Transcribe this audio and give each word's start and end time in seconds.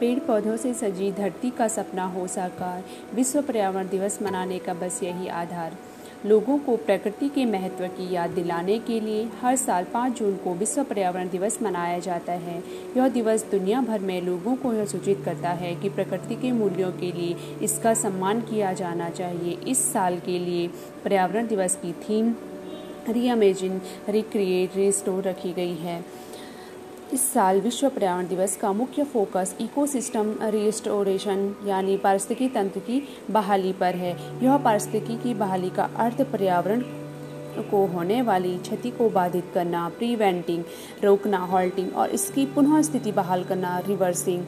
पेड़ 0.00 0.18
पौधों 0.18 0.56
से 0.56 0.72
सजी 0.74 1.10
धरती 1.12 1.50
का 1.50 1.68
सपना 1.68 2.04
हो 2.04 2.26
साकार। 2.26 2.84
विश्व 3.14 3.42
पर्यावरण 3.42 3.88
दिवस 3.88 4.18
मनाने 4.22 4.58
का 4.58 4.74
बस 4.74 5.02
यही 5.02 5.28
आधार। 5.28 5.76
लोगों 6.26 6.58
को 6.58 6.76
प्रकृति 6.76 7.28
के 7.28 7.44
महत्व 7.44 7.86
की 7.86 8.14
याद 8.14 8.30
दिलाने 8.30 8.78
के 8.78 8.98
लिए 9.00 9.28
हर 9.40 9.56
साल 9.56 9.84
5 9.84 10.18
जून 10.18 10.36
को 10.36 10.54
विश्व 10.54 10.82
पर्यावरण 10.82 11.28
दिवस 11.28 11.58
मनाया 11.62 11.98
जाता 11.98 12.32
है। 12.32 12.62
यह 12.96 13.08
दिवस 13.08 13.44
दुनिया 13.50 13.80
भर 13.80 14.00
में 14.00 14.20
लोगों 14.22 14.56
को 14.56 14.72
यह 14.72 14.84
सूचित 14.84 15.22
करता 15.24 15.50
है 15.50 15.74
कि 15.74 15.88
प्रकृति 15.88 16.34
के 16.34 16.52
मूल्यों 16.52 16.90
के 16.92 17.12
लिए 17.12 17.36
इसका 17.62 17.94
सम्मान 17.94 18.40
किया 18.40 18.72
जाना 18.72 19.10
चाहिए। 19.10 19.58
इस 19.66 19.92
साल 19.92 20.18
के 20.18 20.38
लिए 20.38 20.68
पर्यावरण 21.04 21.46
दिवस 21.46 21.76
की 21.76 21.92
थीम 22.02 22.34
री 23.08 23.28
अमेजिन 23.28 23.80
रिक्रिएट 24.08 24.76
रिस्टोर 24.76 25.22
रखी 25.22 25.52
गई 25.52 25.74
है। 25.74 26.04
इस 27.12 27.22
साल 27.32 27.60
विश्व 27.60 27.88
पर्यावरण 27.88 28.26
दिवस 28.28 28.56
का 28.56 28.72
मुख्य 28.72 29.04
फोकस 29.04 29.54
इकोसिस्टम 29.60 30.34
रिस्टोरेशन 30.44 31.54
यानी 31.66 31.96
पारिस्थितिकी 31.96 32.48
तंत्र 32.54 32.80
की 32.80 33.02
बहाली 33.30 33.72
पर 33.72 33.94
है। 33.94 34.10
यह 34.42 34.56
पारिस्थितिकी 34.56 35.16
की 35.16 35.34
बहाली 35.34 35.70
का 35.70 35.88
अर्थ 35.96 36.20
पर्यावरण 36.32 36.82
को 37.70 37.84
होने 37.86 38.20
वाली 38.22 38.56
क्षति 38.58 38.90
को 38.90 39.08
बाधित 39.10 39.50
करना, 39.54 39.88
प्रीवेंटिंग, 39.88 40.64
रोकना, 41.04 41.38
हॉल्टिंग 41.38 41.96
और 41.96 42.10
इसकी 42.10 42.46
पुनः 42.46 42.80
स्थिति 42.82 43.12
बहाल 43.12 43.44
करना, 43.44 43.78
रिवर्सिंग। 43.78 44.44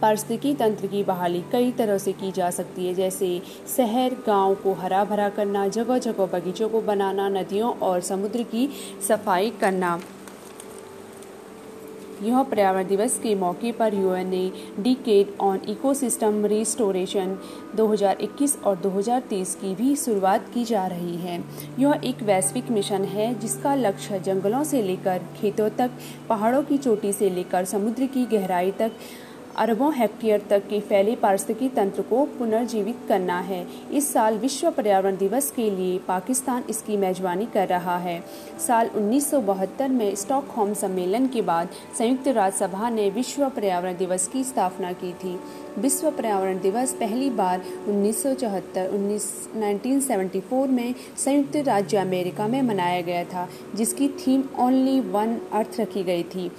पारिस्थितिकी 0.00 0.54
तंत्र 0.54 0.86
की 0.86 1.02
बहाली 1.04 1.44
कई 1.52 1.72
तरह 1.72 1.98
से 1.98 2.12
की 2.12 2.32
जा 2.32 2.50
सकती 2.50 2.86
है, 2.86 2.94
जैसे 2.94 3.40
शहर, 3.76 4.16
गाँव 4.26 4.54
को 4.54 4.72
हरा 4.72 5.04
भरा 5.04 5.28
करना 5.28 5.68
जगह 5.68 5.98
जगह 5.98 6.26
बगीचों 6.32 6.68
को 6.68 6.80
बनाना, 6.82 7.28
नदियों 7.30 7.72
और 7.78 8.00
समुद्र 8.00 8.42
की 8.42 8.68
सफ़ाई 9.08 9.50
करना। 9.50 9.98
यह 12.22 12.42
पर्यावरण 12.42 12.86
दिवस 12.86 13.18
के 13.18 13.34
मौके 13.34 13.72
पर 13.72 13.94
यूएन 13.94 14.28
ने 14.28 14.52
डीकेड 14.78 15.26
ऑन 15.40 15.60
इकोसिस्टम 15.68 16.44
रिस्टोरेशन 16.44 17.36
2021 17.76 18.62
और 18.62 18.76
2030 18.76 19.54
की 19.54 19.74
भी 19.74 19.96
शुरुआत 19.96 20.48
की 20.54 20.64
जा 20.64 20.86
रही 20.86 21.16
है। 21.16 21.44
यह 21.78 22.00
एक 22.04 22.22
वैश्विक 22.22 22.70
मिशन 22.70 23.04
है 23.04 23.38
जिसका 23.38 23.74
लक्ष्य 23.74 24.20
जंगलों 24.20 24.64
से 24.64 24.82
लेकर 24.82 25.20
खेतों 25.40 25.68
तक, 25.68 25.90
पहाड़ों 26.28 26.62
की 26.62 26.78
चोटी 26.78 27.12
से 27.12 27.30
लेकर 27.30 27.64
समुद्र 27.64 28.06
की 28.06 28.24
गहराई 28.26 28.70
तक 28.70 28.92
अरबों 29.58 29.92
हेक्टेयर 29.94 30.42
तक 30.50 30.66
के 30.68 30.80
फैले 30.80 31.14
पारिस्थितिकी 31.16 31.68
तंत्र 31.68 32.02
को 32.02 32.24
पुनर्जीवित 32.38 32.96
करना 33.08 33.38
है। 33.40 33.66
इस 33.92 34.12
साल 34.12 34.36
विश्व 34.38 34.70
पर्यावरण 34.70 35.16
दिवस 35.16 35.50
के 35.50 35.70
लिए 35.70 35.98
पाकिस्तान 35.98 36.64
इसकी 36.70 36.96
मेजबानी 36.96 37.46
कर 37.46 37.68
रहा 37.68 37.96
है। 37.98 38.18
साल 38.66 38.90
1972 38.96 39.88
में 39.88 40.14
स्टॉकहोम 40.14 40.74
सम्मेलन 40.74 41.26
के 41.26 41.42
बाद 41.42 41.68
संयुक्त 41.98 42.28
राज्य 42.28 42.58
सभा 42.58 42.90
ने 42.90 43.08
विश्व 43.10 43.48
पर्यावरण 43.48 43.96
दिवस 43.96 44.28
की 44.28 44.44
स्थापना 44.44 44.92
की 44.92 45.12
थी। 45.14 45.38
विश्व 45.78 46.10
पर्यावरण 46.10 46.60
दिवस 46.60 46.92
पहली 46.92 47.30
बार 47.30 47.62
1974 47.88 48.88
1974 48.88 50.68
में 50.68 50.94
संयुक्त 51.18 51.56
राज्य 51.56 51.96
अमेरिका 51.96 52.46
में 52.48 52.62
मनाया 52.62 53.00
गया 53.00 53.24
था, 53.24 53.48
जिसकी 53.74 54.08
थीम 54.08 54.44
ओनली 54.58 55.00
वन 55.00 55.38
अर्थ 55.52 55.80
रखी 55.80 56.02
गई 56.02 56.22
थी। 56.22 56.50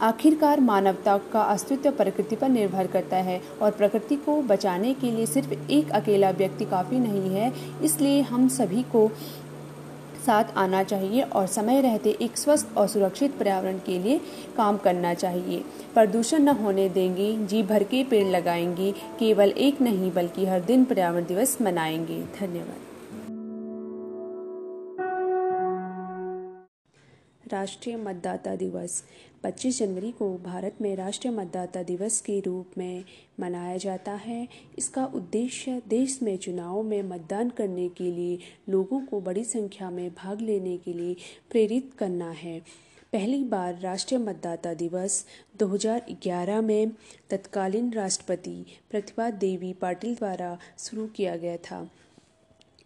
आखिरकार 0.00 0.60
मानवता 0.60 1.16
का 1.32 1.42
अस्तित्व 1.42 1.90
प्रकृति 1.90 2.36
पर 2.36 2.48
निर्भर 2.48 2.86
करता 2.86 3.16
है 3.16 3.40
और 3.62 3.70
प्रकृति 3.70 4.16
को 4.16 4.42
बचाने 4.42 4.94
के 4.94 5.10
लिए 5.10 5.26
सिर्फ़ 5.26 5.70
एक 5.70 5.90
अकेला 5.90 6.30
व्यक्ति 6.30 6.64
काफ़ी 6.64 6.98
नहीं 6.98 7.30
है। 7.30 7.52
इसलिए 7.82 8.20
हम 8.20 8.48
सभी 8.48 8.82
को 8.82 9.08
साथ 10.26 10.44
आना 10.56 10.82
चाहिए 10.82 11.22
और 11.22 11.46
समय 11.46 11.80
रहते 11.80 12.10
एक 12.10 12.38
स्वस्थ 12.38 12.76
और 12.76 12.88
सुरक्षित 12.88 13.38
पर्यावरण 13.38 13.78
के 13.78 13.98
लिए 13.98 14.20
काम 14.56 14.76
करना 14.76 15.14
चाहिए। 15.14 15.64
प्रदूषण 15.94 16.38
न 16.38 16.48
होने 16.48 16.88
देंगे, 16.88 17.46
जी 17.46 17.62
भर 17.62 17.82
के 17.82 18.04
पेड़ 18.04 18.26
लगाएँगे, 18.26 18.92
केवल 19.18 19.50
एक 19.50 19.80
नहीं 19.80 20.12
बल्कि 20.12 20.46
हर 20.46 20.60
दिन 20.60 20.84
पर्यावरण 20.84 21.24
दिवस 21.24 21.58
मनाएँगे। 21.62 22.20
धन्यवाद। 22.40 22.97
राष्ट्रीय 27.52 27.96
मतदाता 27.96 28.56
दिवस। 28.56 29.04
25 29.42 29.78
जनवरी 29.78 30.10
को 30.12 30.38
भारत 30.38 30.74
में 30.80 30.96
राष्ट्रीय 30.96 31.34
मतदाता 31.34 31.82
दिवस 31.82 32.20
के 32.20 32.40
रूप 32.40 32.70
में 32.78 33.04
मनाया 33.40 33.76
जाता 33.76 34.12
है। 34.12 34.48
इसका 34.78 35.04
उद्देश्य 35.06 35.82
देश 35.88 36.18
में 36.22 36.36
चुनाव 36.36 36.82
में 36.82 37.02
मतदान 37.02 37.50
करने 37.50 37.88
के 37.88 38.10
लिए 38.12 38.38
लोगों 38.68 39.00
को 39.00 39.20
बड़ी 39.20 39.44
संख्या 39.44 39.90
में 39.90 40.10
भाग 40.10 40.40
लेने 40.40 40.76
के 40.76 40.92
लिए 40.92 41.16
प्रेरित 41.50 41.90
करना 41.98 42.30
है। 42.30 42.62
पहली 43.12 43.44
बार 43.44 43.78
राष्ट्रीय 43.78 44.20
मतदाता 44.20 44.74
दिवस 44.74 45.24
2011 45.58 46.60
में 46.60 46.90
तत्कालीन 47.30 47.92
राष्ट्रपति 47.92 48.64
प्रतिभा 48.90 49.30
देवी 49.30 49.72
पाटिल 49.72 50.14
द्वारा 50.14 50.58
शुरू 50.78 51.06
किया 51.06 51.36
गया 51.36 51.56
था। 51.56 51.90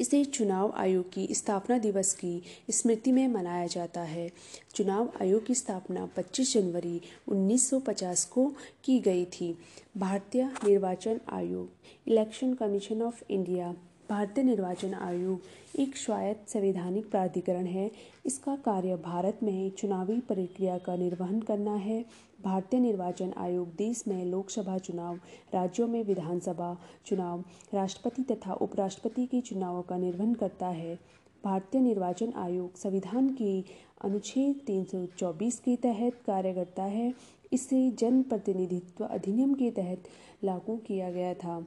इसे 0.01 0.25
चुनाव 0.25 0.73
आयोग 0.77 1.13
की 1.13 1.29
स्थापना 1.35 1.79
दिवस 1.79 2.15
की 2.15 2.43
स्मृति 2.71 3.13
में 3.13 3.29
मनाया 3.29 3.67
जाता 3.67 4.01
है। 4.01 4.31
चुनाव 4.75 5.13
आयोग 5.23 5.47
की 5.47 5.55
स्थापना 5.55 6.09
25 6.17 6.55
जनवरी 6.55 7.01
1950 7.29 8.25
को 8.25 8.53
की 8.85 9.01
गई 9.01 9.25
थी। 9.25 9.59
भारतीय 9.97 10.45
निर्वाचन 10.65 11.21
आयोग, 11.29 11.71
इलेक्शन 12.07 12.55
कमीशन 12.55 13.03
ऑफ़ 13.03 13.23
इंडिया 13.31 13.75
भारतीय 14.13 14.45
निर्वाचन 14.45 14.95
आयोग 14.95 15.41
एक 15.79 15.97
स्वायत्त 15.97 16.49
संवैधानिक 16.49 17.11
प्राधिकरण 17.11 17.67
है। 17.67 17.91
इसका 18.27 18.57
कार्य 18.57 18.97
भारत 18.97 19.39
में 19.43 19.71
चुनावी 19.71 20.21
प्रक्रिया 20.21 20.79
का 20.79 20.97
निर्वहन 20.97 21.41
करना 21.41 21.75
है। 21.75 22.05
भारतीय 22.45 22.81
निर्वाचन 22.81 23.33
आयोग 23.37 23.69
देश 23.69 24.05
में 24.09 24.25
लोकसभा 24.25 24.79
चुनाव, 24.79 25.17
राज्यों 25.55 25.89
में 25.89 26.05
विधानसभा 26.05 26.77
चुनाव, 27.07 27.45
राष्ट्रपति 27.75 28.23
तथा 28.23 28.53
उपराष्ट्रपति 28.53 29.27
के 29.27 29.41
चुनावों 29.41 29.83
का 29.83 29.97
निर्वहन 29.97 30.35
करता 30.35 30.69
है। 30.69 30.99
भारतीय 31.45 31.81
निर्वाचन 31.81 32.33
आयोग 32.37 32.77
संविधान 32.77 33.35
के 33.35 33.61
अनुच्छेद 34.05 34.61
324 34.67 35.59
के 35.59 35.77
तहत 35.77 36.23
कार्य 36.27 36.55
करता 36.55 36.83
है। 36.83 37.15
इसे 37.53 37.91
जनप्रतिनिधित्व 37.91 39.05
अधिनियम 39.05 39.55
के 39.55 39.71
तहत 39.71 40.03
लागू 40.45 40.77
किया 40.77 41.11
गया 41.11 41.35
था। 41.35 41.67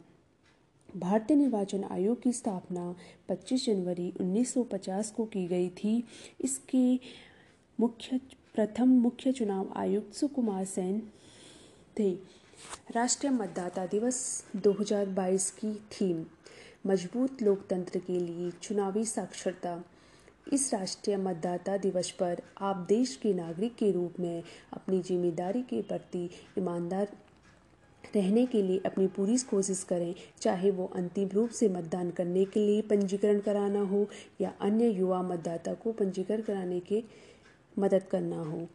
भारतीय 0.96 1.38
निर्वाचन 1.38 1.84
आयोग 1.84 2.22
की 2.22 2.32
स्थापना 2.34 2.96
25 3.30 3.66
जनवरी 3.66 4.14
1950 4.22 5.10
को 5.12 5.26
की 5.26 5.48
गई 5.48 5.70
थी। 5.70 6.04
इसके 6.42 7.00
मुख्य, 7.80 8.20
प्रथम 8.56 8.90
मुख्य 8.90 9.32
चुनाव 9.32 9.74
आयुक्त 9.76 10.14
सुकुमार 10.14 10.66
सेन 10.66 11.02
थे। 12.00 12.12
राष्ट्रीय 12.92 13.32
मतदाता 13.32 13.86
दिवस 13.86 14.46
2022 14.56 15.50
की 15.52 15.74
थीम, 15.92 16.26
मज़बूत 16.88 17.42
लोकतंत्र 17.42 18.00
के 18.00 18.20
लिए 18.20 18.52
चुनावी 18.52 19.06
साक्षरता। 19.06 19.84
इस 20.54 20.74
राष्ट्रीय 20.74 21.18
मतदाता 21.18 21.78
दिवस 21.78 22.12
पर 22.12 22.42
आप 22.62 22.86
देश 22.90 23.16
के 23.16 23.34
नागरिक 23.34 23.76
के 23.76 23.92
रूप 23.92 24.20
में 24.20 24.44
अपनी 24.74 25.02
ज़िम्मेदारी 25.02 25.62
के 25.62 25.82
प्रति 25.82 26.30
ईमानदार 26.58 27.08
रहने 28.16 28.46
के 28.46 28.62
लिए 28.62 28.82
अपनी 28.86 29.08
पूरी 29.08 29.38
कोशिश 29.50 29.84
करें, 29.84 30.14
चाहे 30.42 30.72
वो 30.72 30.86
अंतिम 30.96 31.30
रूप 31.30 31.50
से 31.50 31.70
मतदान 31.70 32.12
करने 32.12 32.46
के 32.46 32.60
लिए 32.60 32.82
पंजीकरण 32.82 33.40
कराना 33.40 33.82
हो 33.82 34.08
या 34.42 34.54
अन्य 34.62 34.90
युवा 34.90 35.22
मतदाता 35.22 35.74
को 35.74 35.92
पंजीकरण 35.92 36.42
कराने 36.42 36.80
के 36.80 37.04
मदद 37.80 38.04
करना 38.04 38.42
हो। 38.42 38.68